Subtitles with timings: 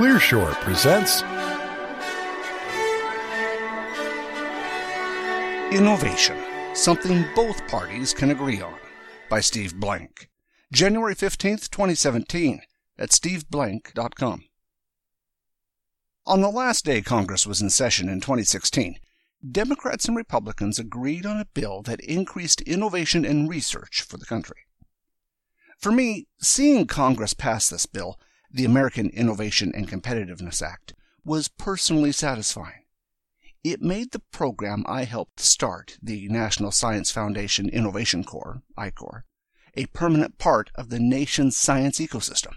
[0.00, 1.20] Clearshore presents
[5.70, 6.42] Innovation,
[6.74, 8.78] something both parties can agree on,
[9.28, 10.30] by Steve Blank.
[10.72, 12.62] January 15th, 2017,
[12.98, 14.44] at steveblank.com.
[16.24, 18.96] On the last day Congress was in session in 2016,
[19.52, 24.62] Democrats and Republicans agreed on a bill that increased innovation and research for the country.
[25.78, 28.18] For me, seeing Congress pass this bill,
[28.52, 32.84] the American Innovation and Competitiveness Act, was personally satisfying.
[33.62, 39.24] It made the program I helped start, the National Science Foundation Innovation Corps, I-Corps,
[39.76, 42.54] a permanent part of the nation's science ecosystem.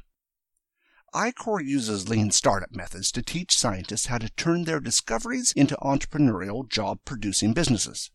[1.14, 6.68] I-Corps uses lean startup methods to teach scientists how to turn their discoveries into entrepreneurial,
[6.68, 8.10] job producing businesses.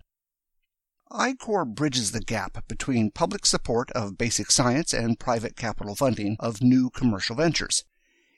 [1.11, 6.61] I-Corps bridges the gap between public support of basic science and private capital funding of
[6.61, 7.85] new commercial ventures.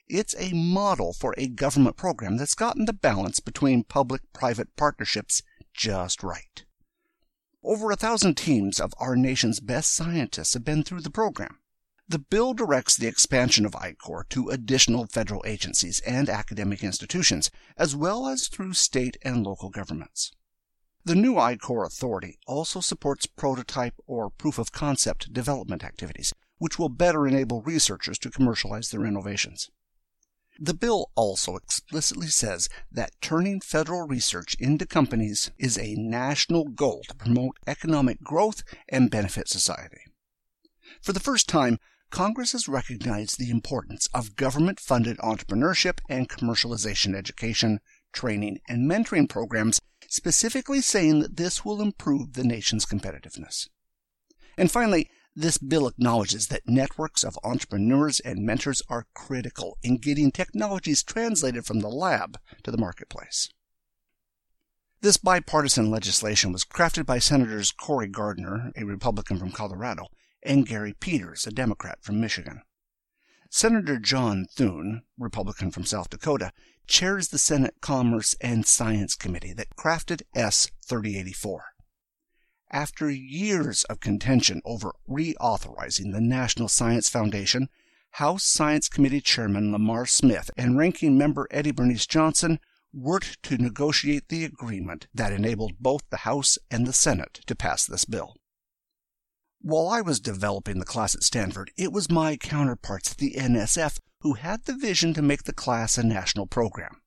[0.07, 5.43] It's a model for a government program that's gotten the balance between public private partnerships
[5.73, 6.63] just right.
[7.61, 11.59] Over a thousand teams of our nation's best scientists have been through the program.
[12.07, 17.95] The bill directs the expansion of I-Corps to additional federal agencies and academic institutions, as
[17.95, 20.31] well as through state and local governments.
[21.03, 26.89] The new I-Corps authority also supports prototype or proof of concept development activities, which will
[26.89, 29.71] better enable researchers to commercialize their innovations.
[30.59, 37.01] The bill also explicitly says that turning federal research into companies is a national goal
[37.07, 40.01] to promote economic growth and benefit society.
[41.01, 41.79] For the first time,
[42.11, 47.79] Congress has recognized the importance of government funded entrepreneurship and commercialization education,
[48.13, 53.69] training, and mentoring programs specifically saying that this will improve the nation's competitiveness.
[54.57, 60.29] And finally, this bill acknowledges that networks of entrepreneurs and mentors are critical in getting
[60.29, 63.47] technologies translated from the lab to the marketplace.
[64.99, 70.07] This bipartisan legislation was crafted by Senators Cory Gardner, a Republican from Colorado,
[70.43, 72.63] and Gary Peters, a Democrat from Michigan.
[73.53, 76.53] Senator John Thune, Republican from South Dakota,
[76.87, 81.65] chairs the Senate Commerce and Science Committee that crafted S 3084.
[82.71, 87.67] After years of contention over reauthorizing the National Science Foundation,
[88.11, 92.57] House Science Committee Chairman Lamar Smith and Ranking Member Eddie Bernice Johnson
[92.93, 97.85] worked to negotiate the agreement that enabled both the House and the Senate to pass
[97.85, 98.33] this bill.
[99.63, 103.99] While I was developing the class at Stanford, it was my counterparts at the NSF
[104.21, 106.99] who had the vision to make the class a national program.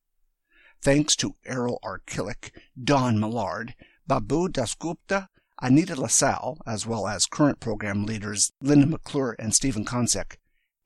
[0.80, 3.74] Thanks to Errol Arkilic, Don Millard,
[4.06, 10.36] Babu Dasgupta, Anita LaSalle, as well as current program leaders Linda McClure and Stephen Konsek,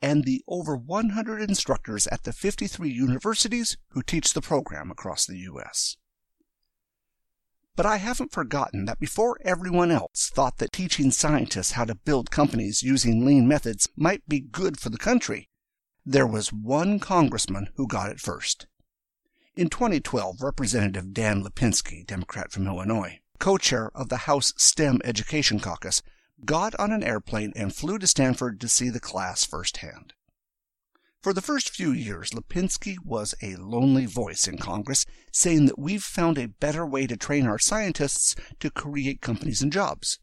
[0.00, 5.36] and the over 100 instructors at the 53 universities who teach the program across the
[5.40, 5.98] U.S.
[7.78, 12.28] But I haven't forgotten that before everyone else thought that teaching scientists how to build
[12.28, 15.48] companies using lean methods might be good for the country,
[16.04, 18.66] there was one congressman who got it first.
[19.54, 26.02] In 2012, Representative Dan Lipinski, Democrat from Illinois, co-chair of the House STEM Education Caucus,
[26.44, 30.14] got on an airplane and flew to Stanford to see the class firsthand.
[31.20, 36.02] For the first few years, Lipinski was a lonely voice in Congress, saying that we've
[36.02, 40.20] found a better way to train our scientists to create companies and jobs.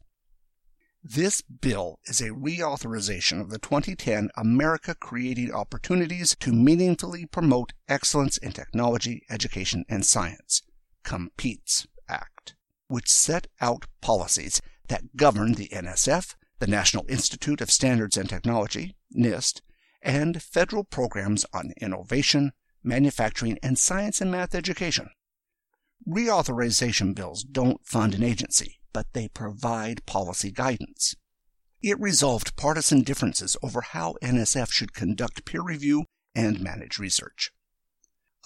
[1.04, 8.38] This bill is a reauthorization of the 2010 America Creating Opportunities to Meaningfully Promote Excellence
[8.38, 10.62] in Technology, Education, and Science,
[11.04, 12.56] COMPETES Act,
[12.88, 18.96] which set out policies that govern the NSF, the National Institute of Standards and Technology,
[19.14, 19.60] NIST,
[20.06, 22.52] and federal programs on innovation,
[22.82, 25.10] manufacturing, and science and math education.
[26.08, 31.14] Reauthorization bills don't fund an agency but they provide policy guidance.
[31.82, 37.50] It resolved partisan differences over how NSF should conduct peer review and manage research.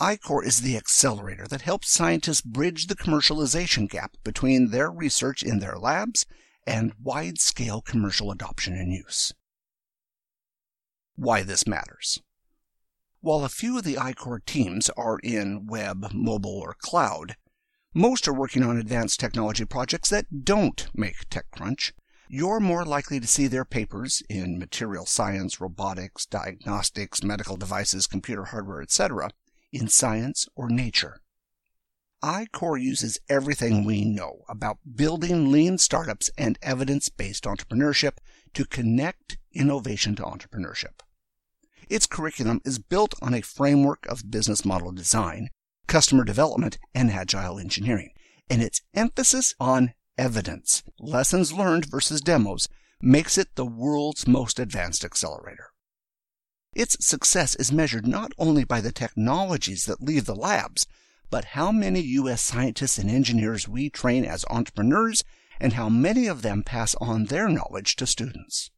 [0.00, 5.60] I-Corps is the accelerator that helps scientists bridge the commercialization gap between their research in
[5.60, 6.26] their labs
[6.66, 9.32] and wide-scale commercial adoption and use.
[11.22, 12.22] Why this matters.
[13.20, 17.36] While a few of the I-Corps teams are in web, mobile, or cloud,
[17.92, 21.92] most are working on advanced technology projects that don't make TechCrunch.
[22.30, 28.44] You're more likely to see their papers in material science, robotics, diagnostics, medical devices, computer
[28.44, 29.28] hardware, etc.
[29.74, 31.20] in Science or Nature.
[32.22, 38.16] I-Corps uses everything we know about building lean startups and evidence-based entrepreneurship
[38.54, 41.02] to connect innovation to entrepreneurship.
[41.88, 45.48] Its curriculum is built on a framework of business model design,
[45.86, 48.10] customer development, and agile engineering,
[48.48, 52.68] and its emphasis on evidence, lessons learned versus demos,
[53.00, 55.70] makes it the world's most advanced accelerator.
[56.74, 60.86] Its success is measured not only by the technologies that leave the labs,
[61.30, 62.42] but how many U.S.
[62.42, 65.24] scientists and engineers we train as entrepreneurs
[65.60, 68.70] and how many of them pass on their knowledge to students.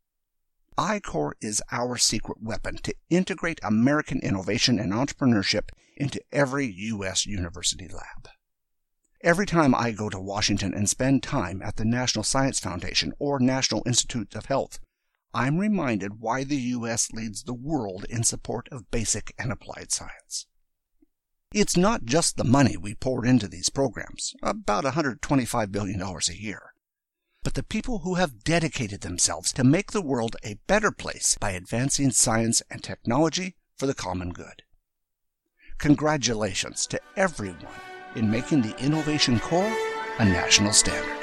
[0.78, 7.26] I-Corps is our secret weapon to integrate American innovation and entrepreneurship into every U.S.
[7.26, 8.28] university lab.
[9.22, 13.38] Every time I go to Washington and spend time at the National Science Foundation or
[13.38, 14.80] National Institutes of Health,
[15.34, 17.12] I'm reminded why the U.S.
[17.12, 20.46] leads the world in support of basic and applied science.
[21.54, 26.71] It's not just the money we pour into these programs, about $125 billion a year,
[27.42, 31.50] but the people who have dedicated themselves to make the world a better place by
[31.50, 34.62] advancing science and technology for the common good.
[35.78, 37.66] Congratulations to everyone
[38.14, 39.76] in making the Innovation Corps
[40.18, 41.18] a national standard.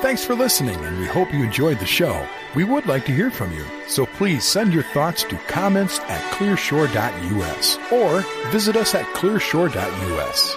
[0.00, 2.24] Thanks for listening, and we hope you enjoyed the show.
[2.54, 6.22] We would like to hear from you, so please send your thoughts to comments at
[6.34, 8.20] clearshore.us or
[8.52, 10.56] visit us at clearshore.us.